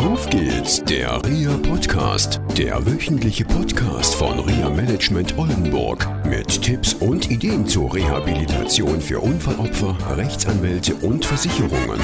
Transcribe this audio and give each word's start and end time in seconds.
Auf 0.00 0.30
geht's, 0.30 0.82
der 0.82 1.22
RIA 1.26 1.58
Podcast, 1.58 2.40
der 2.56 2.86
wöchentliche 2.86 3.44
Podcast 3.44 4.14
von 4.14 4.38
RIA 4.40 4.70
Management 4.70 5.36
Oldenburg 5.36 6.08
mit 6.24 6.62
Tipps 6.62 6.94
und 6.94 7.30
Ideen 7.30 7.66
zur 7.66 7.94
Rehabilitation 7.94 8.98
für 8.98 9.20
Unfallopfer, 9.20 9.94
Rechtsanwälte 10.16 10.94
und 10.94 11.26
Versicherungen. 11.26 12.00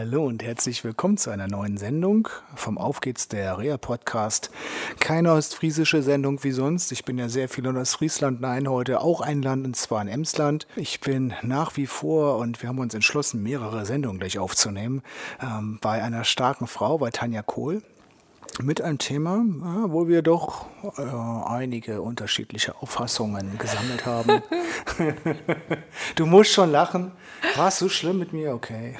Hallo 0.00 0.24
und 0.24 0.42
herzlich 0.42 0.82
willkommen 0.82 1.18
zu 1.18 1.28
einer 1.28 1.46
neuen 1.46 1.76
Sendung 1.76 2.26
vom 2.54 2.78
Auf 2.78 3.00
geht's 3.00 3.28
der 3.28 3.58
Rea 3.58 3.76
Podcast. 3.76 4.50
Keine 4.98 5.30
ostfriesische 5.34 6.02
Sendung 6.02 6.42
wie 6.42 6.52
sonst. 6.52 6.90
Ich 6.90 7.04
bin 7.04 7.18
ja 7.18 7.28
sehr 7.28 7.50
viel 7.50 7.66
in 7.66 7.76
Ostfriesland. 7.76 8.40
Nein, 8.40 8.66
heute 8.66 9.02
auch 9.02 9.20
ein 9.20 9.42
Land 9.42 9.66
und 9.66 9.76
zwar 9.76 10.00
in 10.00 10.08
Emsland. 10.08 10.66
Ich 10.74 11.00
bin 11.00 11.34
nach 11.42 11.76
wie 11.76 11.86
vor 11.86 12.38
und 12.38 12.62
wir 12.62 12.70
haben 12.70 12.78
uns 12.78 12.94
entschlossen, 12.94 13.42
mehrere 13.42 13.84
Sendungen 13.84 14.18
gleich 14.18 14.38
aufzunehmen, 14.38 15.02
ähm, 15.42 15.76
bei 15.82 16.02
einer 16.02 16.24
starken 16.24 16.66
Frau, 16.66 16.96
bei 16.96 17.10
Tanja 17.10 17.42
Kohl 17.42 17.82
mit 18.62 18.80
einem 18.80 18.98
Thema, 18.98 19.44
wo 19.88 20.08
wir 20.08 20.22
doch 20.22 20.66
äh, 20.98 21.02
einige 21.48 22.02
unterschiedliche 22.02 22.76
Auffassungen 22.76 23.58
gesammelt 23.58 24.06
haben. 24.06 24.42
du 26.16 26.26
musst 26.26 26.52
schon 26.52 26.70
lachen. 26.70 27.12
War 27.56 27.68
es 27.68 27.78
so 27.78 27.88
schlimm 27.88 28.18
mit 28.18 28.32
mir? 28.32 28.54
Okay. 28.54 28.96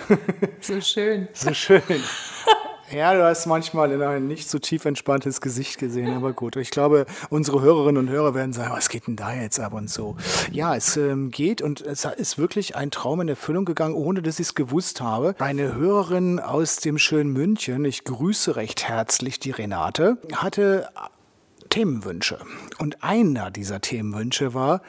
so 0.61 0.81
schön. 0.81 1.29
So 1.33 1.53
schön. 1.53 1.83
Ja, 2.93 3.15
du 3.15 3.25
hast 3.25 3.47
manchmal 3.47 3.93
in 3.93 4.03
ein 4.03 4.27
nicht 4.27 4.51
so 4.51 4.59
tief 4.59 4.85
entspanntes 4.85 5.41
Gesicht 5.41 5.79
gesehen, 5.79 6.13
aber 6.13 6.33
gut. 6.33 6.57
Ich 6.57 6.71
glaube, 6.71 7.07
unsere 7.29 7.61
Hörerinnen 7.61 8.09
und 8.09 8.11
Hörer 8.11 8.35
werden 8.35 8.53
sagen, 8.53 8.73
was 8.73 8.89
geht 8.89 9.07
denn 9.07 9.15
da 9.15 9.33
jetzt 9.33 9.61
ab 9.61 9.75
und 9.75 9.89
so. 9.89 10.17
Ja, 10.51 10.75
es 10.75 10.97
ähm, 10.97 11.31
geht 11.31 11.63
und 11.63 11.81
es 11.83 12.05
ist 12.05 12.39
wirklich 12.39 12.75
ein 12.75 12.91
Traum 12.91 13.21
in 13.21 13.29
Erfüllung 13.29 13.65
gegangen, 13.65 13.95
ohne 13.95 14.23
dass 14.23 14.41
ich 14.41 14.49
es 14.49 14.55
gewusst 14.57 15.01
habe. 15.01 15.37
Eine 15.39 15.75
Hörerin 15.75 16.41
aus 16.41 16.77
dem 16.77 16.99
schönen 16.99 17.33
München, 17.33 17.85
ich 17.85 18.03
grüße 18.03 18.57
recht 18.57 18.89
herzlich 18.89 19.39
die 19.39 19.53
Renate, 19.53 20.19
hatte 20.35 20.89
Themenwünsche. 21.71 22.39
Und 22.79 23.03
einer 23.03 23.51
dieser 23.51 23.81
Themenwünsche 23.81 24.53
war, 24.55 24.83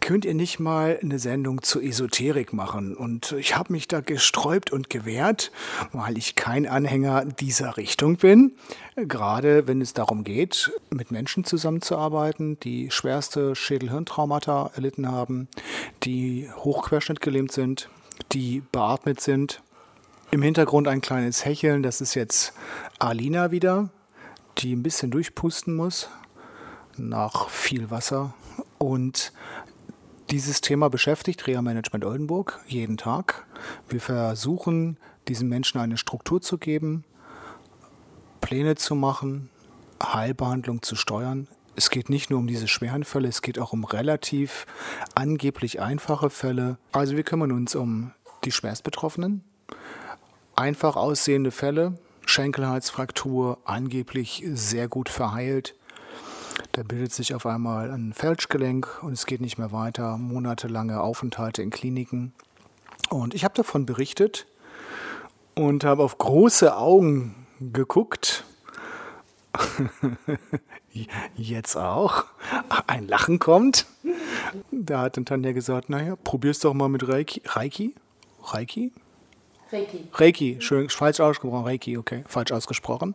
könnt 0.00 0.24
ihr 0.24 0.34
nicht 0.34 0.58
mal 0.58 0.98
eine 1.00 1.18
Sendung 1.18 1.62
zur 1.62 1.82
Esoterik 1.82 2.52
machen? 2.52 2.96
Und 2.96 3.32
ich 3.38 3.56
habe 3.56 3.72
mich 3.72 3.88
da 3.88 4.00
gesträubt 4.00 4.72
und 4.72 4.90
gewehrt, 4.90 5.52
weil 5.92 6.18
ich 6.18 6.34
kein 6.34 6.66
Anhänger 6.66 7.24
dieser 7.24 7.76
Richtung 7.76 8.16
bin. 8.16 8.52
Gerade 8.96 9.66
wenn 9.66 9.80
es 9.80 9.94
darum 9.94 10.24
geht, 10.24 10.72
mit 10.90 11.10
Menschen 11.10 11.44
zusammenzuarbeiten, 11.44 12.58
die 12.60 12.90
schwerste 12.90 13.54
Schädelhirntraumata 13.54 14.72
erlitten 14.74 15.10
haben, 15.10 15.48
die 16.02 16.50
hochquerschnittgelähmt 16.56 17.52
sind, 17.52 17.88
die 18.32 18.62
beatmet 18.72 19.20
sind. 19.20 19.62
Im 20.30 20.42
Hintergrund 20.42 20.88
ein 20.88 21.00
kleines 21.00 21.44
Hecheln, 21.44 21.82
das 21.82 22.00
ist 22.00 22.14
jetzt 22.14 22.54
Alina 22.98 23.50
wieder 23.50 23.90
die 24.58 24.74
ein 24.74 24.82
bisschen 24.82 25.10
durchpusten 25.10 25.74
muss 25.74 26.08
nach 26.96 27.48
viel 27.48 27.90
Wasser. 27.90 28.34
Und 28.78 29.32
dieses 30.30 30.60
Thema 30.60 30.88
beschäftigt 30.88 31.46
Reha 31.46 31.62
Management 31.62 32.04
Oldenburg 32.04 32.60
jeden 32.66 32.96
Tag. 32.96 33.46
Wir 33.88 34.00
versuchen, 34.00 34.98
diesen 35.28 35.48
Menschen 35.48 35.80
eine 35.80 35.96
Struktur 35.96 36.40
zu 36.40 36.58
geben, 36.58 37.04
Pläne 38.40 38.74
zu 38.76 38.94
machen, 38.94 39.50
Heilbehandlung 40.02 40.82
zu 40.82 40.96
steuern. 40.96 41.48
Es 41.76 41.90
geht 41.90 42.08
nicht 42.08 42.30
nur 42.30 42.38
um 42.38 42.46
diese 42.46 42.68
schweren 42.68 43.04
Fälle, 43.04 43.28
es 43.28 43.42
geht 43.42 43.58
auch 43.58 43.72
um 43.72 43.84
relativ 43.84 44.66
angeblich 45.14 45.80
einfache 45.80 46.30
Fälle. 46.30 46.78
Also 46.92 47.16
wir 47.16 47.24
kümmern 47.24 47.52
uns 47.52 47.74
um 47.74 48.12
die 48.44 48.52
Schwerstbetroffenen, 48.52 49.42
einfach 50.54 50.96
aussehende 50.96 51.50
Fälle, 51.50 51.98
Schenkelhalsfraktur, 52.26 53.58
angeblich 53.64 54.42
sehr 54.52 54.88
gut 54.88 55.08
verheilt. 55.08 55.74
Da 56.72 56.82
bildet 56.82 57.12
sich 57.12 57.34
auf 57.34 57.46
einmal 57.46 57.90
ein 57.90 58.12
Felschgelenk 58.12 59.02
und 59.02 59.12
es 59.12 59.26
geht 59.26 59.40
nicht 59.40 59.58
mehr 59.58 59.72
weiter. 59.72 60.16
Monatelange 60.16 61.00
Aufenthalte 61.00 61.62
in 61.62 61.70
Kliniken. 61.70 62.32
Und 63.10 63.34
ich 63.34 63.44
habe 63.44 63.54
davon 63.54 63.86
berichtet 63.86 64.46
und 65.54 65.84
habe 65.84 66.02
auf 66.02 66.18
große 66.18 66.76
Augen 66.76 67.46
geguckt. 67.60 68.44
Jetzt 71.36 71.76
auch. 71.76 72.24
Ein 72.86 73.08
Lachen 73.08 73.38
kommt. 73.38 73.86
Da 74.70 75.02
hat 75.02 75.16
dann 75.16 75.26
Tanja 75.26 75.52
gesagt, 75.52 75.90
naja, 75.90 76.16
probier's 76.16 76.60
doch 76.60 76.74
mal 76.74 76.88
mit 76.88 77.06
Reiki. 77.08 77.42
Reiki? 77.44 77.94
Reiki? 78.42 78.92
Reiki. 79.72 80.08
Reiki, 80.12 80.56
schön, 80.60 80.88
falsch 80.88 81.20
ausgesprochen, 81.20 81.64
Reiki, 81.64 81.98
okay, 81.98 82.24
falsch 82.26 82.52
ausgesprochen. 82.52 83.14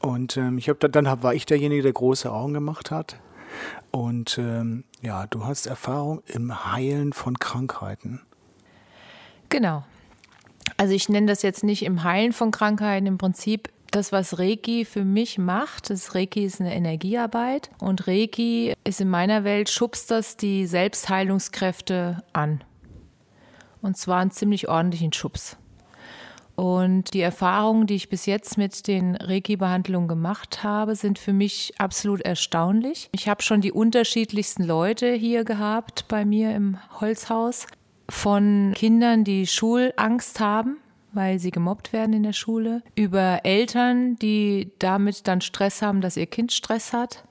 Und 0.00 0.36
ähm, 0.36 0.58
ich 0.58 0.68
habe 0.68 0.88
dann 0.88 1.08
hab, 1.08 1.22
war 1.22 1.34
ich 1.34 1.46
derjenige, 1.46 1.82
der 1.82 1.92
große 1.92 2.32
Augen 2.32 2.54
gemacht 2.54 2.90
hat. 2.90 3.20
Und 3.90 4.38
ähm, 4.38 4.84
ja, 5.00 5.26
du 5.26 5.44
hast 5.44 5.66
Erfahrung 5.66 6.22
im 6.26 6.72
Heilen 6.72 7.12
von 7.12 7.38
Krankheiten. 7.38 8.20
Genau. 9.48 9.84
Also 10.76 10.94
ich 10.94 11.08
nenne 11.08 11.26
das 11.26 11.42
jetzt 11.42 11.64
nicht 11.64 11.84
im 11.84 12.02
Heilen 12.02 12.32
von 12.32 12.50
Krankheiten, 12.50 13.06
im 13.06 13.18
Prinzip 13.18 13.70
das, 13.90 14.12
was 14.12 14.38
Reiki 14.38 14.84
für 14.84 15.04
mich 15.04 15.38
macht, 15.38 15.90
das 15.90 16.14
Reiki 16.14 16.44
ist 16.44 16.60
eine 16.60 16.74
Energiearbeit 16.74 17.70
und 17.78 18.06
Reiki 18.06 18.74
ist 18.84 19.00
in 19.00 19.08
meiner 19.08 19.44
Welt, 19.44 19.70
schubst 19.70 20.10
das 20.10 20.36
die 20.36 20.66
Selbstheilungskräfte 20.66 22.22
an. 22.32 22.62
Und 23.80 23.96
zwar 23.96 24.18
einen 24.18 24.32
ziemlich 24.32 24.68
ordentlichen 24.68 25.12
Schubs. 25.12 25.56
Und 26.56 27.12
die 27.12 27.20
Erfahrungen, 27.20 27.86
die 27.86 27.96
ich 27.96 28.08
bis 28.08 28.24
jetzt 28.24 28.56
mit 28.56 28.88
den 28.88 29.14
Reiki-Behandlungen 29.14 30.08
gemacht 30.08 30.62
habe, 30.62 30.96
sind 30.96 31.18
für 31.18 31.34
mich 31.34 31.74
absolut 31.78 32.22
erstaunlich. 32.22 33.10
Ich 33.12 33.28
habe 33.28 33.42
schon 33.42 33.60
die 33.60 33.72
unterschiedlichsten 33.72 34.64
Leute 34.64 35.12
hier 35.12 35.44
gehabt 35.44 36.06
bei 36.08 36.24
mir 36.24 36.54
im 36.54 36.78
Holzhaus. 36.98 37.66
Von 38.08 38.72
Kindern, 38.74 39.24
die 39.24 39.46
Schulangst 39.46 40.40
haben, 40.40 40.78
weil 41.12 41.38
sie 41.38 41.50
gemobbt 41.50 41.92
werden 41.92 42.14
in 42.14 42.22
der 42.22 42.32
Schule, 42.32 42.82
über 42.94 43.40
Eltern, 43.44 44.16
die 44.16 44.70
damit 44.78 45.26
dann 45.26 45.40
Stress 45.42 45.82
haben, 45.82 46.00
dass 46.00 46.16
ihr 46.16 46.26
Kind 46.26 46.52
Stress 46.52 46.92
hat, 46.92 47.24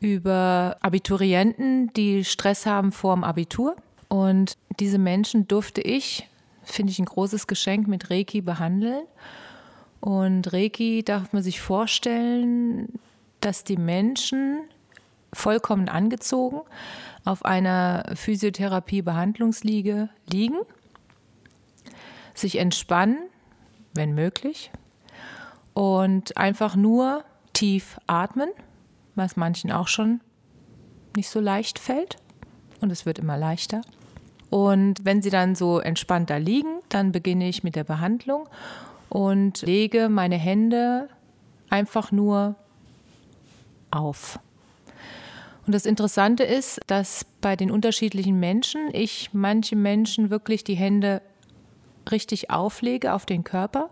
über 0.00 0.76
Abiturienten, 0.80 1.90
die 1.94 2.24
Stress 2.24 2.66
haben 2.66 2.92
vor 2.92 3.14
dem 3.14 3.24
Abitur. 3.24 3.76
Und 4.08 4.58
diese 4.78 4.98
Menschen 4.98 5.48
durfte 5.48 5.80
ich 5.80 6.28
finde 6.66 6.92
ich 6.92 6.98
ein 6.98 7.06
großes 7.06 7.46
Geschenk, 7.46 7.88
mit 7.88 8.10
Reiki 8.10 8.42
behandeln. 8.42 9.04
Und 10.00 10.52
Reiki 10.52 11.02
darf 11.02 11.32
man 11.32 11.42
sich 11.42 11.60
vorstellen, 11.60 12.98
dass 13.40 13.64
die 13.64 13.78
Menschen 13.78 14.60
vollkommen 15.32 15.88
angezogen 15.88 16.60
auf 17.24 17.44
einer 17.44 18.04
Physiotherapie-Behandlungsliege 18.14 20.08
liegen, 20.30 20.58
sich 22.34 22.58
entspannen, 22.58 23.18
wenn 23.94 24.14
möglich, 24.14 24.70
und 25.72 26.36
einfach 26.36 26.76
nur 26.76 27.24
tief 27.52 27.98
atmen, 28.06 28.50
was 29.14 29.36
manchen 29.36 29.72
auch 29.72 29.88
schon 29.88 30.20
nicht 31.14 31.28
so 31.28 31.40
leicht 31.40 31.78
fällt. 31.78 32.16
Und 32.80 32.90
es 32.90 33.06
wird 33.06 33.18
immer 33.18 33.38
leichter. 33.38 33.80
Und 34.50 35.04
wenn 35.04 35.22
sie 35.22 35.30
dann 35.30 35.54
so 35.54 35.80
entspannt 35.80 36.30
da 36.30 36.36
liegen, 36.36 36.80
dann 36.88 37.12
beginne 37.12 37.48
ich 37.48 37.64
mit 37.64 37.76
der 37.76 37.84
Behandlung 37.84 38.48
und 39.08 39.62
lege 39.62 40.08
meine 40.08 40.36
Hände 40.36 41.08
einfach 41.68 42.12
nur 42.12 42.54
auf. 43.90 44.38
Und 45.66 45.74
das 45.74 45.84
Interessante 45.84 46.44
ist, 46.44 46.80
dass 46.86 47.26
bei 47.40 47.56
den 47.56 47.72
unterschiedlichen 47.72 48.38
Menschen 48.38 48.88
ich 48.92 49.30
manche 49.32 49.74
Menschen 49.74 50.30
wirklich 50.30 50.62
die 50.62 50.76
Hände 50.76 51.22
richtig 52.10 52.50
auflege 52.50 53.12
auf 53.12 53.26
den 53.26 53.42
Körper. 53.42 53.90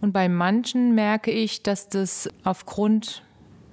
Und 0.00 0.12
bei 0.12 0.28
manchen 0.28 0.94
merke 0.94 1.32
ich, 1.32 1.64
dass 1.64 1.88
das 1.88 2.28
aufgrund 2.44 3.22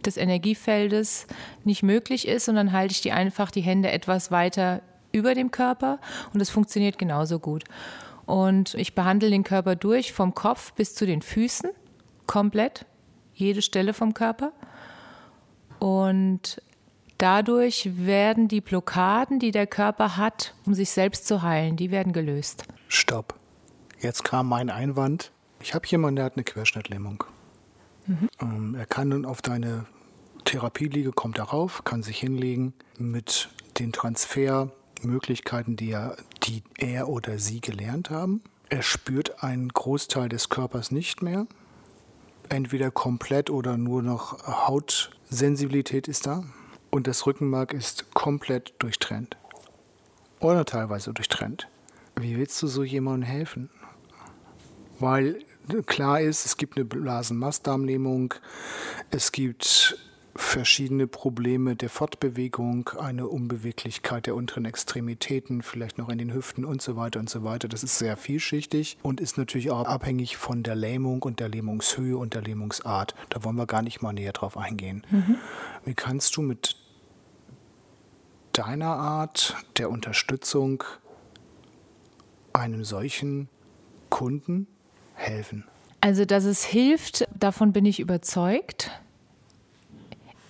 des 0.03 0.17
Energiefeldes 0.17 1.27
nicht 1.63 1.83
möglich 1.83 2.27
ist 2.27 2.49
und 2.49 2.55
dann 2.55 2.71
halte 2.71 2.93
ich 2.93 3.01
die 3.01 3.11
einfach 3.11 3.51
die 3.51 3.61
Hände 3.61 3.91
etwas 3.91 4.31
weiter 4.31 4.81
über 5.17 5.35
dem 5.35 5.51
Körper 5.51 5.99
und 6.33 6.41
es 6.41 6.49
funktioniert 6.49 6.97
genauso 6.97 7.39
gut. 7.39 7.63
Und 8.25 8.73
ich 8.73 8.93
behandle 8.93 9.29
den 9.29 9.43
Körper 9.43 9.75
durch 9.75 10.13
vom 10.13 10.35
Kopf 10.35 10.73
bis 10.73 10.93
zu 10.95 11.05
den 11.05 11.21
Füßen, 11.21 11.69
komplett, 12.27 12.85
jede 13.33 13.61
Stelle 13.61 13.93
vom 13.93 14.13
Körper. 14.13 14.51
Und 15.79 16.61
dadurch 17.17 17.89
werden 17.95 18.47
die 18.47 18.61
Blockaden, 18.61 19.39
die 19.39 19.51
der 19.51 19.67
Körper 19.67 20.17
hat, 20.17 20.53
um 20.65 20.73
sich 20.73 20.89
selbst 20.89 21.27
zu 21.27 21.41
heilen, 21.41 21.77
die 21.77 21.91
werden 21.91 22.13
gelöst. 22.13 22.65
Stopp. 22.87 23.35
Jetzt 23.99 24.23
kam 24.23 24.47
mein 24.47 24.69
Einwand. 24.69 25.31
Ich 25.61 25.73
habe 25.73 25.87
jemanden, 25.87 26.17
der 26.17 26.25
hat 26.25 26.33
eine 26.35 26.43
Querschnittlähmung. 26.43 27.23
Mhm. 28.05 28.29
Ähm, 28.41 28.75
er 28.75 28.85
kann 28.85 29.09
nun 29.09 29.25
auf 29.25 29.41
deine 29.41 29.85
Therapieliege, 30.45 31.11
kommt 31.11 31.37
darauf, 31.39 31.83
kann 31.83 32.03
sich 32.03 32.19
hinlegen 32.19 32.73
mit 32.97 33.49
den 33.79 33.91
Transfer 33.91 34.71
Möglichkeiten, 35.03 35.75
die 35.75 35.91
er, 35.91 36.17
die 36.43 36.63
er 36.77 37.07
oder 37.07 37.39
sie 37.39 37.61
gelernt 37.61 38.09
haben, 38.09 38.41
Er 38.69 38.81
spürt 38.81 39.43
einen 39.43 39.69
Großteil 39.69 40.27
des 40.27 40.49
Körpers 40.49 40.91
nicht 40.91 41.21
mehr. 41.21 41.47
Entweder 42.49 42.91
komplett 42.91 43.49
oder 43.49 43.77
nur 43.77 44.01
noch 44.01 44.45
Hautsensibilität 44.45 46.07
ist 46.09 46.27
da. 46.27 46.43
Und 46.89 47.07
das 47.07 47.25
Rückenmark 47.25 47.73
ist 47.73 48.13
komplett 48.13 48.73
durchtrennt. 48.79 49.37
Oder 50.39 50.65
teilweise 50.65 51.13
durchtrennt. 51.13 51.67
Wie 52.19 52.37
willst 52.37 52.61
du 52.61 52.67
so 52.67 52.83
jemandem 52.83 53.29
helfen? 53.29 53.69
Weil 54.99 55.39
klar 55.85 56.19
ist, 56.21 56.45
es 56.45 56.57
gibt 56.57 56.75
eine 56.75 56.85
Blasenmastdarmlähmung, 56.85 58.33
es 59.11 59.31
gibt 59.31 59.97
verschiedene 60.37 61.07
Probleme 61.07 61.75
der 61.75 61.89
Fortbewegung, 61.89 62.89
eine 62.99 63.27
Unbeweglichkeit 63.27 64.27
der 64.27 64.35
unteren 64.35 64.65
Extremitäten, 64.65 65.63
vielleicht 65.63 65.97
noch 65.97 66.09
in 66.09 66.19
den 66.19 66.33
Hüften 66.33 66.63
und 66.63 66.81
so 66.81 66.95
weiter 66.95 67.19
und 67.19 67.29
so 67.29 67.43
weiter. 67.43 67.67
Das 67.67 67.83
ist 67.83 67.97
sehr 67.97 68.15
vielschichtig 68.15 68.97
und 69.01 69.19
ist 69.19 69.37
natürlich 69.37 69.71
auch 69.71 69.85
abhängig 69.85 70.37
von 70.37 70.63
der 70.63 70.75
Lähmung 70.75 71.23
und 71.23 71.39
der 71.39 71.49
Lähmungshöhe 71.49 72.17
und 72.17 72.35
der 72.35 72.43
Lähmungsart. 72.43 73.15
Da 73.29 73.43
wollen 73.43 73.55
wir 73.55 73.65
gar 73.65 73.81
nicht 73.81 74.01
mal 74.01 74.13
näher 74.13 74.31
drauf 74.31 74.57
eingehen. 74.57 75.05
Mhm. 75.09 75.35
Wie 75.85 75.95
kannst 75.95 76.37
du 76.37 76.41
mit 76.41 76.77
deiner 78.53 78.95
Art 78.95 79.55
der 79.77 79.89
Unterstützung 79.89 80.83
einem 82.53 82.83
solchen 82.83 83.49
Kunden 84.09 84.67
helfen? 85.15 85.65
Also, 85.99 86.25
dass 86.25 86.43
es 86.43 86.63
hilft, 86.63 87.27
davon 87.37 87.73
bin 87.73 87.85
ich 87.85 87.99
überzeugt. 87.99 88.91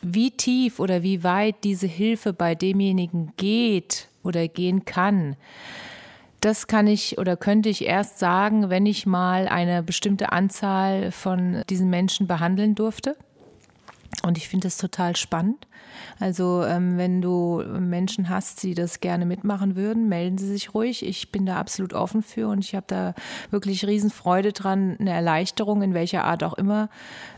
Wie 0.10 0.32
tief 0.32 0.80
oder 0.80 1.04
wie 1.04 1.26
weit 1.26 1.66
diese 1.66 1.86
Hilfe 1.86 2.32
bei 2.32 2.56
demjenigen 2.56 3.34
geht 3.36 4.08
oder 4.24 4.48
gehen 4.48 4.86
kann, 4.86 5.36
das 6.40 6.68
kann 6.68 6.88
ich 6.88 7.18
oder 7.18 7.36
könnte 7.36 7.68
ich 7.68 7.84
erst 7.84 8.18
sagen, 8.18 8.70
wenn 8.70 8.86
ich 8.86 9.06
mal 9.06 9.50
eine 9.50 9.84
bestimmte 9.84 10.32
Anzahl 10.32 11.12
von 11.12 11.62
diesen 11.70 11.90
Menschen 11.90 12.26
behandeln 12.26 12.74
durfte. 12.74 13.18
Und 14.24 14.38
ich 14.38 14.48
finde 14.48 14.68
das 14.68 14.78
total 14.78 15.18
spannend. 15.18 15.68
Also 16.20 16.64
ähm, 16.64 16.98
wenn 16.98 17.22
du 17.22 17.62
Menschen 17.80 18.30
hast, 18.30 18.64
die 18.64 18.76
das 18.76 19.02
gerne 19.02 19.26
mitmachen 19.26 19.76
würden, 19.76 20.08
melden 20.08 20.38
sie 20.38 20.48
sich 20.48 20.74
ruhig. 20.74 21.06
Ich 21.06 21.34
bin 21.34 21.46
da 21.46 21.58
absolut 21.58 21.94
offen 21.94 22.24
für 22.24 22.48
und 22.48 22.60
ich 22.60 22.76
habe 22.76 22.86
da 22.88 23.14
wirklich 23.50 23.86
Riesenfreude 23.86 24.54
dran, 24.54 24.96
eine 25.00 25.12
Erleichterung 25.12 25.82
in 25.82 25.94
welcher 25.94 26.24
Art 26.24 26.46
auch 26.46 26.54
immer 26.54 26.90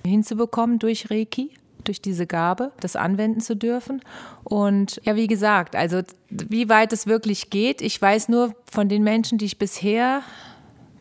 hinzubekommen 0.06 0.77
durch 0.77 1.10
Reiki 1.10 1.51
durch 1.83 2.01
diese 2.01 2.27
Gabe, 2.27 2.71
das 2.79 2.95
anwenden 2.95 3.41
zu 3.41 3.55
dürfen. 3.55 4.01
Und 4.43 5.01
ja, 5.03 5.15
wie 5.15 5.27
gesagt, 5.27 5.75
also 5.75 6.01
wie 6.29 6.69
weit 6.69 6.93
es 6.93 7.07
wirklich 7.07 7.49
geht, 7.49 7.81
ich 7.81 8.01
weiß 8.01 8.29
nur 8.29 8.55
von 8.69 8.89
den 8.89 9.03
Menschen, 9.03 9.37
die 9.37 9.45
ich 9.45 9.57
bisher 9.57 10.21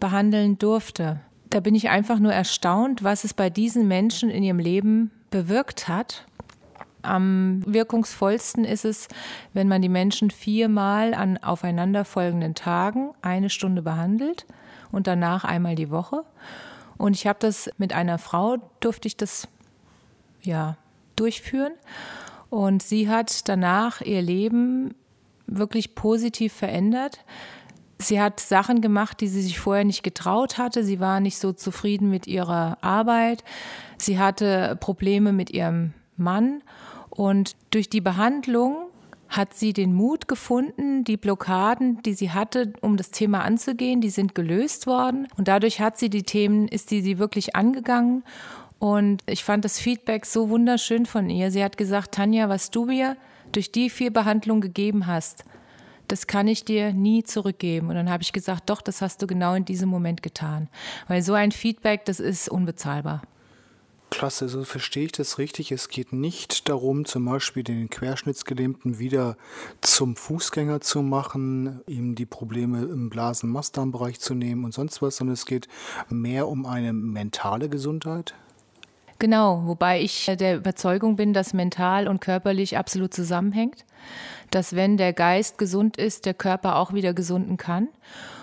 behandeln 0.01 0.59
durfte. 0.59 1.21
Da 1.51 1.61
bin 1.61 1.75
ich 1.75 1.89
einfach 1.89 2.19
nur 2.19 2.33
erstaunt, 2.33 3.03
was 3.03 3.25
es 3.25 3.35
bei 3.35 3.51
diesen 3.51 3.89
Menschen 3.89 4.31
in 4.31 4.43
ihrem 4.43 4.59
Leben 4.59 5.11
bewirkt 5.31 5.89
hat. 5.89 6.27
Am 7.03 7.63
wirkungsvollsten 7.67 8.65
ist 8.65 8.85
es, 8.85 9.09
wenn 9.55 9.69
man 9.69 9.81
die 9.81 9.89
Menschen 9.89 10.31
viermal 10.31 11.15
an 11.15 11.39
aufeinanderfolgenden 11.39 12.55
Tagen 12.55 13.11
eine 13.23 13.51
Stunde 13.51 13.83
behandelt 13.83 14.47
und 14.91 15.07
danach 15.07 15.45
einmal 15.45 15.75
die 15.75 15.91
Woche. 15.91 16.25
Und 16.99 17.15
ich 17.15 17.27
habe 17.27 17.39
das 17.41 17.71
mit 17.79 17.93
einer 17.93 18.19
Frau, 18.19 18.57
durfte 18.81 19.09
ich 19.09 19.17
das 19.17 19.49
ja 20.43 20.77
durchführen. 21.17 21.73
Und 22.51 22.83
sie 22.83 23.09
hat 23.09 23.49
danach 23.49 24.01
ihr 24.01 24.23
Leben 24.23 24.95
wirklich 25.47 25.95
positiv 25.95 26.53
verändert. 26.53 27.25
Sie 27.99 28.21
hat 28.21 28.39
Sachen 28.39 28.81
gemacht, 28.81 29.21
die 29.21 29.29
sie 29.29 29.43
sich 29.43 29.59
vorher 29.59 29.85
nicht 29.85 30.03
getraut 30.03 30.57
hatte. 30.57 30.85
Sie 30.85 31.01
war 31.01 31.21
nicht 31.21 31.39
so 31.39 31.53
zufrieden 31.53 32.11
mit 32.11 32.27
ihrer 32.27 32.79
Arbeit. 32.81 33.43
Sie 33.97 34.19
hatte 34.19 34.77
Probleme 34.81 35.33
mit 35.33 35.51
ihrem 35.51 35.95
Mann. 36.17 36.63
Und 37.11 37.57
durch 37.71 37.91
die 37.91 38.01
Behandlung 38.01 38.89
hat 39.29 39.53
sie 39.53 39.73
den 39.73 39.95
Mut 39.95 40.29
gefunden, 40.29 41.05
die 41.05 41.17
Blockaden, 41.17 42.01
die 42.03 42.15
sie 42.15 42.31
hatte, 42.31 42.73
um 42.81 42.97
das 42.97 43.11
Thema 43.11 43.43
anzugehen, 43.43 44.01
die 44.01 44.11
sind 44.11 44.35
gelöst 44.35 44.87
worden. 44.87 45.29
Und 45.37 45.49
dadurch 45.49 45.81
hat 45.81 45.99
sie 45.99 46.09
die 46.09 46.23
Themen, 46.23 46.69
ist 46.69 46.91
die 46.91 47.03
sie 47.03 47.19
wirklich 47.19 47.55
angegangen. 47.55 48.23
Und 48.79 49.23
ich 49.27 49.45
fand 49.45 49.65
das 49.65 49.79
Feedback 49.79 50.25
so 50.25 50.49
wunderschön 50.51 51.07
von 51.07 51.31
ihr. 51.31 51.51
Sie 51.51 51.63
hat 51.63 51.77
gesagt, 51.77 52.15
Tanja, 52.15 52.49
was 52.49 52.71
du 52.71 52.85
mir 52.85 53.17
durch 53.53 53.73
die 53.73 53.91
vier 53.91 54.13
Behandlungen 54.13 54.61
gegeben 54.61 55.07
hast, 55.07 55.45
das 56.07 56.27
kann 56.27 56.49
ich 56.49 56.65
dir 56.65 56.93
nie 56.93 57.23
zurückgeben. 57.23 57.89
Und 57.89 57.95
dann 57.95 58.11
habe 58.11 58.23
ich 58.23 58.33
gesagt, 58.33 58.71
doch, 58.71 58.81
das 58.81 59.03
hast 59.03 59.21
du 59.21 59.27
genau 59.27 59.55
in 59.55 59.65
diesem 59.65 59.89
Moment 59.89 60.23
getan. 60.23 60.69
Weil 61.07 61.23
so 61.23 61.35
ein 61.35 61.53
Feedback, 61.53 62.05
das 62.05 62.21
ist 62.21 62.49
unbezahlbar. 62.49 63.23
Klasse, 64.11 64.49
so 64.49 64.65
verstehe 64.65 65.05
ich 65.05 65.13
das 65.13 65.37
richtig. 65.37 65.71
Es 65.71 65.89
geht 65.89 66.15
nicht 66.15 66.71
darum, 66.71 67.05
zum 67.05 67.27
Beispiel 67.27 67.63
den 67.63 67.91
Querschnittsgelähmten 67.91 68.99
wieder 68.99 69.37
zum 69.83 70.17
Fußgänger 70.17 70.81
zu 70.81 71.03
machen, 71.03 71.83
ihm 71.87 72.15
die 72.15 72.25
Probleme 72.25 72.83
im 72.83 73.11
Blasen-Mastdarmbereich 73.11 74.19
zu 74.19 74.35
nehmen 74.35 74.65
und 74.65 74.73
sonst 74.73 75.03
was, 75.03 75.17
sondern 75.17 75.35
es 75.35 75.45
geht 75.45 75.69
mehr 76.09 76.49
um 76.49 76.65
eine 76.65 76.95
mentale 76.95 77.69
Gesundheit. 77.69 78.35
Genau, 79.19 79.63
wobei 79.67 80.01
ich 80.01 80.27
der 80.27 80.57
Überzeugung 80.57 81.17
bin, 81.17 81.33
dass 81.33 81.53
mental 81.53 82.07
und 82.07 82.21
körperlich 82.21 82.79
absolut 82.79 83.13
zusammenhängt 83.13 83.85
dass 84.51 84.75
wenn 84.75 84.97
der 84.97 85.13
Geist 85.13 85.59
gesund 85.59 85.97
ist, 85.97 86.27
der 86.27 86.35
Körper 86.35 86.77
auch 86.77 86.93
wieder 86.93 87.13
gesunden 87.15 87.57
kann. 87.57 87.89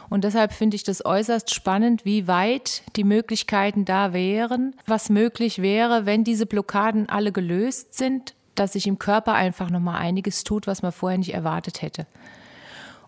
Und 0.10 0.24
deshalb 0.24 0.54
finde 0.54 0.75
ich 0.75 0.83
das 0.83 1.04
äußerst 1.04 1.54
spannend, 1.54 2.06
wie 2.06 2.27
weit 2.27 2.83
die 2.95 3.04
Möglichkeiten 3.04 3.86
da 3.86 4.13
wären, 4.13 4.75
was 4.86 5.10
möglich 5.10 5.62
wäre, 5.62 6.06
wenn 6.06 6.24
diese 6.24 6.45
Blockaden 6.45 7.10
alle 7.10 7.31
gelöst 7.31 7.95
sind, 7.95 8.36
dass 8.54 8.74
sich 8.74 8.86
im 8.88 9.00
Körper 9.00 9.33
einfach 9.33 9.69
nochmal 9.69 10.00
einiges 10.00 10.44
tut, 10.44 10.68
was 10.68 10.83
man 10.83 10.92
vorher 10.92 11.18
nicht 11.18 11.33
erwartet 11.33 11.81
hätte. 11.81 12.06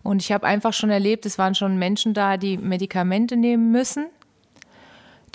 Und 0.02 0.22
ich 0.22 0.32
habe 0.32 0.46
einfach 0.46 0.72
schon 0.72 0.90
erlebt, 0.90 1.24
es 1.24 1.38
waren 1.38 1.54
schon 1.54 1.78
Menschen 1.78 2.14
da, 2.14 2.36
die 2.36 2.56
Medikamente 2.56 3.36
nehmen 3.36 3.70
müssen. 3.70 4.06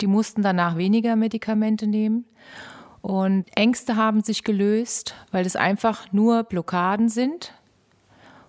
Die 0.00 0.06
mussten 0.06 0.42
danach 0.42 0.76
weniger 0.76 1.16
Medikamente 1.16 1.86
nehmen. 1.86 2.24
Und 3.00 3.46
Ängste 3.54 3.96
haben 3.96 4.22
sich 4.22 4.44
gelöst, 4.44 5.14
weil 5.30 5.44
es 5.44 5.56
einfach 5.56 6.12
nur 6.12 6.44
Blockaden 6.44 7.08
sind. 7.08 7.52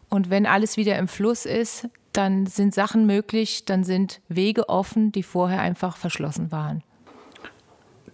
Und 0.09 0.30
wenn 0.30 0.45
alles 0.45 0.77
wieder 0.77 0.97
im 0.97 1.07
Fluss 1.07 1.45
ist, 1.45 1.89
dann 2.13 2.45
sind 2.45 2.74
Sachen 2.74 3.06
möglich, 3.06 3.65
dann 3.65 3.83
sind 3.83 4.21
Wege 4.30 4.69
offen, 4.69 5.12
die 5.12 5.24
vorher 5.24 5.62
einfach 5.62 5.97
verschlossen 5.97 6.52
waren 6.52 6.83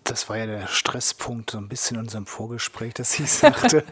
das 0.03 0.29
war 0.29 0.38
ja 0.38 0.46
der 0.46 0.67
Stresspunkt 0.67 1.51
so 1.51 1.58
ein 1.58 1.67
bisschen 1.67 1.96
in 1.96 2.03
unserem 2.03 2.25
Vorgespräch, 2.25 2.93
dass 2.93 3.20
ich 3.20 3.31
sagte, 3.31 3.84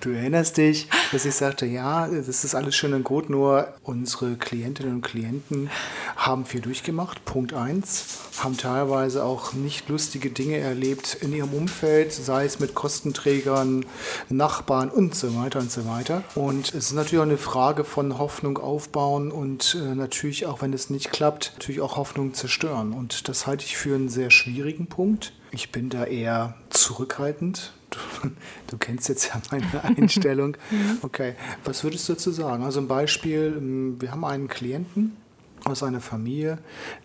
du 0.00 0.10
erinnerst 0.10 0.56
dich, 0.56 0.88
dass 1.12 1.24
ich 1.24 1.34
sagte, 1.34 1.66
ja, 1.66 2.06
das 2.06 2.44
ist 2.44 2.54
alles 2.54 2.76
schön 2.76 2.94
und 2.94 3.04
gut, 3.04 3.28
nur 3.28 3.74
unsere 3.82 4.36
Klientinnen 4.36 4.96
und 4.96 5.02
Klienten 5.02 5.70
haben 6.16 6.46
viel 6.46 6.60
durchgemacht. 6.60 7.24
Punkt 7.24 7.54
eins, 7.54 8.18
haben 8.38 8.56
teilweise 8.56 9.24
auch 9.24 9.52
nicht 9.52 9.88
lustige 9.88 10.30
Dinge 10.30 10.58
erlebt 10.58 11.18
in 11.20 11.32
ihrem 11.32 11.52
Umfeld, 11.52 12.12
sei 12.12 12.44
es 12.44 12.60
mit 12.60 12.74
Kostenträgern, 12.74 13.84
Nachbarn 14.28 14.90
und 14.90 15.14
so 15.14 15.36
weiter 15.36 15.58
und 15.58 15.72
so 15.72 15.86
weiter. 15.86 16.22
Und 16.34 16.68
es 16.68 16.86
ist 16.86 16.92
natürlich 16.92 17.18
auch 17.18 17.22
eine 17.22 17.36
Frage 17.36 17.84
von 17.84 18.18
Hoffnung 18.18 18.58
aufbauen 18.58 19.32
und 19.32 19.76
äh, 19.80 19.94
natürlich 19.94 20.46
auch, 20.46 20.62
wenn 20.62 20.72
es 20.72 20.88
nicht 20.88 21.10
klappt, 21.10 21.52
natürlich 21.56 21.80
auch 21.80 21.96
Hoffnung 21.96 22.32
zerstören. 22.34 22.92
Und 22.92 23.28
das 23.28 23.46
halte 23.46 23.64
ich 23.64 23.76
für 23.76 23.94
einen 23.94 24.08
sehr 24.08 24.30
schwierigen 24.30 24.67
schwierigen 24.68 24.86
Punkt. 24.86 25.32
Ich 25.50 25.72
bin 25.72 25.88
da 25.88 26.04
eher 26.04 26.54
zurückhaltend. 26.68 27.72
Du, 27.88 28.28
du 28.66 28.76
kennst 28.76 29.08
jetzt 29.08 29.28
ja 29.28 29.40
meine 29.50 29.82
Einstellung. 29.96 30.58
Okay, 31.00 31.36
was 31.64 31.84
würdest 31.84 32.06
du 32.08 32.12
dazu 32.12 32.30
sagen? 32.32 32.64
Also 32.64 32.80
ein 32.80 32.88
Beispiel, 32.88 33.54
ähm, 33.56 33.96
wir 33.98 34.10
haben 34.10 34.26
einen 34.26 34.48
Klienten 34.48 35.16
aus 35.64 35.82
einer 35.82 36.02
Familie, 36.02 36.58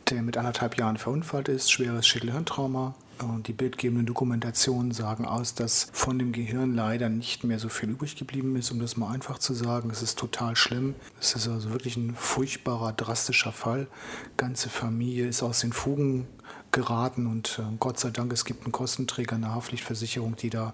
der 0.09 0.23
mit 0.23 0.37
anderthalb 0.37 0.77
Jahren 0.77 0.97
verunfallt 0.97 1.47
ist, 1.47 1.71
schweres 1.71 2.05
Schädelhirntrauma. 2.05 2.95
Und 3.19 3.47
die 3.47 3.53
bildgebenden 3.53 4.07
Dokumentationen 4.07 4.91
sagen 4.91 5.25
aus, 5.25 5.53
dass 5.53 5.87
von 5.93 6.19
dem 6.19 6.33
Gehirn 6.33 6.73
leider 6.73 7.07
nicht 7.07 7.45
mehr 7.45 7.59
so 7.59 7.69
viel 7.69 7.91
übrig 7.91 8.17
geblieben 8.17 8.57
ist, 8.57 8.71
um 8.71 8.79
das 8.79 8.97
mal 8.97 9.13
einfach 9.13 9.37
zu 9.37 9.53
sagen. 9.53 9.89
Es 9.89 10.01
ist 10.01 10.19
total 10.19 10.57
schlimm. 10.57 10.95
Es 11.21 11.33
ist 11.35 11.47
also 11.47 11.71
wirklich 11.71 11.95
ein 11.95 12.15
furchtbarer, 12.15 12.91
drastischer 12.91 13.53
Fall. 13.53 13.87
Ganze 14.35 14.67
Familie 14.67 15.27
ist 15.27 15.43
aus 15.43 15.61
den 15.61 15.71
Fugen 15.71 16.27
geraten 16.73 17.27
und 17.27 17.59
äh, 17.59 17.75
Gott 17.79 17.99
sei 17.99 18.09
Dank, 18.09 18.33
es 18.33 18.43
gibt 18.43 18.65
einen 18.65 18.73
Kostenträger, 18.73 19.35
eine 19.35 19.55
Haftpflichtversicherung, 19.55 20.35
die 20.35 20.49
da 20.49 20.73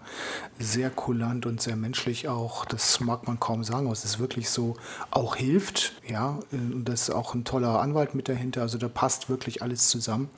sehr 0.58 0.90
kulant 0.90 1.46
und 1.46 1.62
sehr 1.62 1.76
menschlich 1.76 2.28
auch, 2.28 2.66
das 2.66 3.00
mag 3.00 3.28
man 3.28 3.40
kaum 3.40 3.64
sagen, 3.64 3.86
aber 3.86 3.94
es 3.94 4.06
ist 4.06 4.18
wirklich 4.18 4.50
so, 4.50 4.76
auch 5.12 5.36
hilft, 5.36 5.94
ja, 6.08 6.40
und 6.52 6.86
das 6.86 7.04
ist 7.04 7.10
auch 7.12 7.36
ein 7.36 7.44
toller 7.44 7.80
Anwalt 7.80 8.16
mit 8.16 8.28
dahinter, 8.28 8.62
also 8.62 8.78
da 8.80 8.88
passt 8.88 9.30
wirklich 9.30 9.62
alles 9.62 9.90
zusammen 9.90 10.30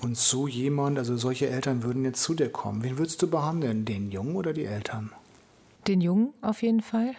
und 0.00 0.16
so 0.16 0.48
jemand, 0.48 0.98
also 0.98 1.16
solche 1.16 1.48
Eltern 1.48 1.84
würden 1.84 2.04
jetzt 2.04 2.22
zu 2.22 2.34
dir 2.34 2.50
kommen. 2.50 2.82
Wen 2.82 2.98
würdest 2.98 3.22
du 3.22 3.28
behandeln, 3.28 3.84
den 3.84 4.10
Jungen 4.10 4.34
oder 4.34 4.52
die 4.52 4.64
Eltern? 4.64 5.12
Den 5.86 6.00
Jungen 6.00 6.32
auf 6.40 6.62
jeden 6.62 6.80
Fall. 6.80 7.14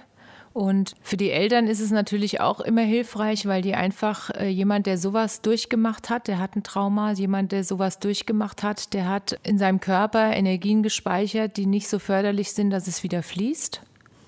Und 0.56 0.96
für 1.02 1.18
die 1.18 1.32
Eltern 1.32 1.68
ist 1.68 1.82
es 1.82 1.92
natürlich 1.92 2.40
auch 2.40 2.62
immer 2.62 2.84
hilfreich, 2.84 3.46
weil 3.46 3.62
die 3.62 3.76
einfach 3.76 4.30
äh, 4.30 4.48
jemand, 4.48 4.86
der 4.86 4.98
sowas 4.98 5.42
durchgemacht 5.42 6.10
hat, 6.10 6.30
der 6.30 6.40
hat 6.40 6.56
ein 6.56 6.64
Trauma, 6.64 7.12
jemand, 7.12 7.52
der 7.52 7.66
sowas 7.66 8.00
durchgemacht 8.00 8.64
hat, 8.64 8.94
der 8.94 9.10
hat 9.10 9.38
in 9.44 9.58
seinem 9.58 9.82
Körper 9.82 10.32
Energien 10.34 10.82
gespeichert, 10.82 11.58
die 11.58 11.66
nicht 11.66 11.90
so 11.90 12.00
förderlich 12.00 12.54
sind, 12.54 12.70
dass 12.70 12.88
es 12.88 13.04
wieder 13.04 13.22
fließt, 13.22 13.82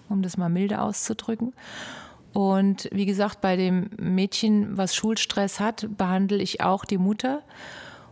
um 0.09 0.21
das 0.21 0.35
mal 0.35 0.49
milde 0.49 0.81
auszudrücken. 0.81 1.53
Und 2.33 2.89
wie 2.91 3.05
gesagt, 3.05 3.39
bei 3.39 3.55
dem 3.55 3.89
Mädchen, 3.97 4.75
was 4.75 4.95
Schulstress 4.97 5.61
hat, 5.61 5.87
behandle 5.97 6.39
ich 6.39 6.59
auch 6.59 6.83
die 6.83 6.97
Mutter 6.97 7.41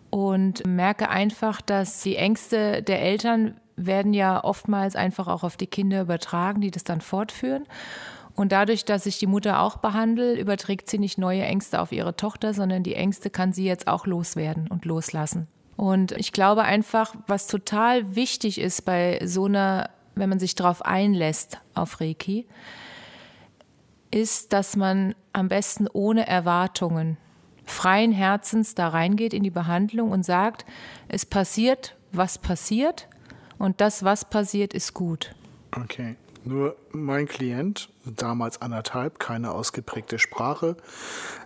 und 0.09 0.65
merke 0.65 1.09
einfach, 1.09 1.59
dass 1.59 2.01
die 2.01 2.15
Ängste 2.15 2.81
der 2.81 3.01
Eltern 3.01 3.59
werden 3.75 4.13
ja 4.13 4.43
oftmals 4.43 4.95
einfach 4.95 5.27
auch 5.27 5.43
auf 5.43 5.57
die 5.57 5.67
Kinder 5.67 6.01
übertragen, 6.01 6.61
die 6.61 6.71
das 6.71 6.83
dann 6.83 7.01
fortführen. 7.01 7.65
Und 8.35 8.51
dadurch, 8.51 8.83
dass 8.83 9.05
ich 9.05 9.17
die 9.17 9.27
Mutter 9.27 9.61
auch 9.61 9.77
behandle, 9.77 10.37
überträgt 10.37 10.89
sie 10.89 10.97
nicht 10.97 11.17
neue 11.17 11.43
Ängste 11.43 11.79
auf 11.79 11.91
ihre 11.91 12.15
Tochter, 12.15 12.53
sondern 12.53 12.83
die 12.83 12.95
Ängste 12.95 13.29
kann 13.29 13.53
sie 13.53 13.65
jetzt 13.65 13.87
auch 13.87 14.05
loswerden 14.05 14.67
und 14.67 14.85
loslassen. 14.85 15.47
Und 15.77 16.11
ich 16.13 16.31
glaube 16.31 16.63
einfach, 16.63 17.15
was 17.27 17.47
total 17.47 18.15
wichtig 18.15 18.59
ist 18.59 18.83
bei 18.83 19.19
so 19.25 19.45
einer, 19.45 19.89
wenn 20.15 20.29
man 20.29 20.39
sich 20.39 20.55
darauf 20.55 20.83
einlässt 20.83 21.59
auf 21.73 22.01
Reiki, 22.01 22.45
ist, 24.11 24.53
dass 24.53 24.75
man 24.75 25.15
am 25.33 25.47
besten 25.47 25.87
ohne 25.91 26.27
Erwartungen 26.27 27.17
freien 27.65 28.11
Herzens 28.11 28.75
da 28.75 28.89
reingeht 28.89 29.33
in 29.33 29.43
die 29.43 29.49
Behandlung 29.49 30.11
und 30.11 30.23
sagt, 30.23 30.65
es 31.07 31.25
passiert, 31.25 31.95
was 32.11 32.37
passiert 32.37 33.07
und 33.57 33.81
das, 33.81 34.03
was 34.03 34.25
passiert, 34.25 34.73
ist 34.73 34.93
gut. 34.93 35.33
Okay. 35.71 36.15
Nur 36.47 36.75
mein 36.91 37.27
Klient, 37.27 37.89
damals 38.05 38.61
anderthalb, 38.61 39.17
keine 39.17 39.51
ausgeprägte 39.51 40.19
Sprache. 40.19 40.77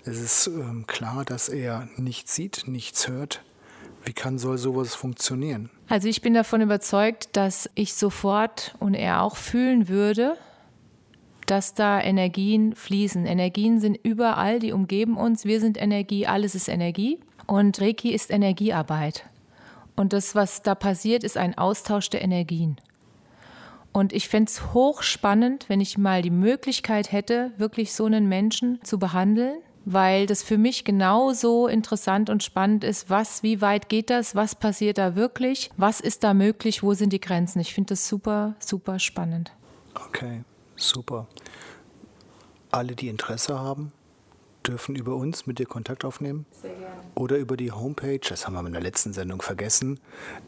Es 0.03 0.19
ist 0.19 0.47
ähm, 0.47 0.85
klar, 0.87 1.23
dass 1.23 1.47
er 1.47 1.87
nichts 1.95 2.35
sieht, 2.35 2.63
nichts 2.67 3.07
hört. 3.07 3.41
Wie 4.03 4.11
kann 4.11 4.37
soll 4.37 4.57
sowas 4.57 4.95
funktionieren? 4.95 5.69
Also 5.87 6.09
ich 6.09 6.21
bin 6.21 6.33
davon 6.33 6.61
überzeugt, 6.61 7.29
dass 7.33 7.69
ich 7.75 7.93
sofort 7.93 8.75
und 8.79 8.93
er 8.93 9.21
auch 9.21 9.37
fühlen 9.37 9.87
würde, 9.87 10.35
dass 11.45 11.73
da 11.73 12.01
Energien 12.01 12.75
fließen. 12.75 13.25
Energien 13.25 13.79
sind 13.79 13.97
überall, 14.03 14.59
die 14.59 14.73
umgeben 14.73 15.17
uns. 15.17 15.45
Wir 15.45 15.61
sind 15.61 15.81
Energie, 15.81 16.27
alles 16.27 16.55
ist 16.55 16.67
Energie. 16.67 17.19
Und 17.47 17.79
Reiki 17.81 18.13
ist 18.13 18.29
Energiearbeit. 18.29 19.25
Und 19.99 20.13
das, 20.13 20.33
was 20.33 20.61
da 20.61 20.75
passiert, 20.75 21.25
ist 21.25 21.35
ein 21.35 21.57
Austausch 21.57 22.09
der 22.09 22.21
Energien. 22.21 22.77
Und 23.91 24.13
ich 24.13 24.29
fände 24.29 24.49
es 24.49 24.73
hochspannend, 24.73 25.67
wenn 25.67 25.81
ich 25.81 25.97
mal 25.97 26.21
die 26.21 26.29
Möglichkeit 26.29 27.11
hätte, 27.11 27.51
wirklich 27.57 27.91
so 27.93 28.05
einen 28.05 28.29
Menschen 28.29 28.79
zu 28.81 28.97
behandeln, 28.97 29.59
weil 29.83 30.25
das 30.25 30.41
für 30.41 30.57
mich 30.57 30.85
genauso 30.85 31.67
interessant 31.67 32.29
und 32.29 32.43
spannend 32.43 32.85
ist, 32.85 33.09
was, 33.09 33.43
wie 33.43 33.59
weit 33.59 33.89
geht 33.89 34.09
das, 34.09 34.35
was 34.35 34.55
passiert 34.55 34.97
da 34.97 35.17
wirklich, 35.17 35.69
was 35.75 35.99
ist 35.99 36.23
da 36.23 36.33
möglich, 36.33 36.81
wo 36.81 36.93
sind 36.93 37.11
die 37.11 37.19
Grenzen. 37.19 37.59
Ich 37.59 37.73
finde 37.73 37.89
das 37.89 38.07
super, 38.07 38.55
super 38.59 38.99
spannend. 38.99 39.51
Okay, 40.07 40.45
super. 40.77 41.27
Alle, 42.71 42.95
die 42.95 43.09
Interesse 43.09 43.59
haben, 43.59 43.91
dürfen 44.65 44.95
über 44.95 45.15
uns 45.15 45.45
mit 45.45 45.59
dir 45.59 45.65
Kontakt 45.65 46.05
aufnehmen. 46.05 46.45
Sehr 46.51 46.73
gerne. 46.73 47.01
Oder 47.15 47.37
über 47.37 47.57
die 47.57 47.71
Homepage, 47.71 48.19
das 48.19 48.45
haben 48.45 48.53
wir 48.53 48.65
in 48.65 48.73
der 48.73 48.81
letzten 48.81 49.13
Sendung 49.13 49.41
vergessen, 49.41 49.99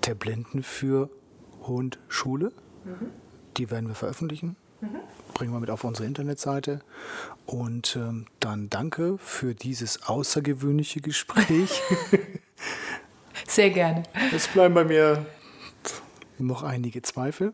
der 0.05 0.15
Blinden 0.15 0.63
für 0.63 1.09
Hund 1.61 1.99
Schule. 2.07 2.51
Mhm. 2.83 3.11
Die 3.57 3.69
werden 3.71 3.87
wir 3.87 3.95
veröffentlichen. 3.95 4.55
Mhm. 4.81 4.99
Bringen 5.33 5.53
wir 5.53 5.59
mit 5.59 5.69
auf 5.69 5.83
unsere 5.83 6.05
Internetseite. 6.05 6.81
Und 7.45 7.95
ähm, 7.95 8.25
dann 8.39 8.69
danke 8.69 9.17
für 9.17 9.53
dieses 9.55 10.03
außergewöhnliche 10.03 11.01
Gespräch. 11.01 11.81
Sehr 13.47 13.69
gerne. 13.69 14.03
Es 14.35 14.47
bleiben 14.47 14.73
bei 14.73 14.83
mir 14.83 15.25
noch 16.37 16.63
einige 16.63 17.01
Zweifel. 17.01 17.53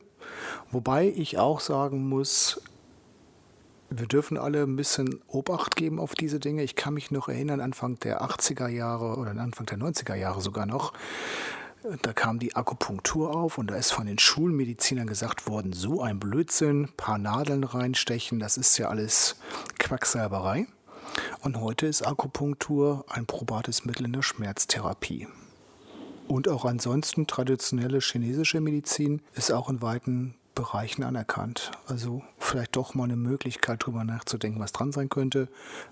Wobei 0.72 1.08
ich 1.08 1.38
auch 1.38 1.60
sagen 1.60 2.08
muss, 2.08 2.62
wir 3.90 4.08
dürfen 4.08 4.38
alle 4.38 4.64
ein 4.64 4.76
bisschen 4.76 5.22
Obacht 5.28 5.76
geben 5.76 6.00
auf 6.00 6.14
diese 6.14 6.40
Dinge. 6.40 6.64
Ich 6.64 6.76
kann 6.76 6.94
mich 6.94 7.12
noch 7.12 7.30
erinnern, 7.30 7.62
Anfang 7.62 8.00
der 8.00 8.22
80er 8.22 8.68
Jahre 8.68 9.16
oder 9.18 9.32
Anfang 9.32 9.66
der 9.66 9.78
90er 9.78 10.16
Jahre 10.16 10.42
sogar 10.42 10.66
noch, 10.66 10.94
da 12.02 12.12
kam 12.12 12.40
die 12.40 12.56
Akupunktur 12.56 13.36
auf 13.36 13.58
und 13.58 13.72
da 13.72 13.76
ist 13.76 13.92
von 13.92 14.08
den 14.08 14.20
Schulmedizinern 14.20 15.08
gesagt 15.08 15.48
worden, 15.48 15.74
so 15.74 16.02
ein 16.02 16.20
Blödsinn, 16.20 16.90
paar 16.98 17.18
Nadeln 17.18 17.64
reinstechen, 17.64 18.40
das 18.40 18.58
ist 18.58 18.78
ja 18.78 18.90
alles 18.90 19.38
Quacksalberei. 19.80 20.68
Und 21.42 21.60
heute 21.62 21.88
ist 21.88 22.06
Akupunktur 22.06 23.06
ein 23.08 23.26
probates 23.26 23.86
Mittel 23.86 24.06
in 24.06 24.14
der 24.14 24.22
Schmerztherapie. 24.22 25.28
Und 26.28 26.50
auch 26.50 26.66
ansonsten 26.66 27.26
traditionelle 27.26 28.00
chinesische 28.00 28.60
Medizin 28.60 29.22
ist 29.34 29.52
auch 29.52 29.70
in 29.70 29.82
weiten 29.82 30.36
Bereichen 30.58 31.04
anerkannt. 31.04 31.72
Also 31.86 32.24
vielleicht 32.40 32.76
doch 32.76 32.96
mal 32.96 33.04
eine 33.04 33.16
Möglichkeit, 33.16 33.84
darüber 33.84 34.04
nachzudenken, 34.04 34.60
was 34.60 34.72
dran 34.72 34.92
sein 34.92 35.08
könnte. 35.08 35.50